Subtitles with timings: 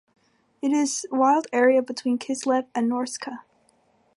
[0.63, 3.41] It is wild area between Kislev and Norsca.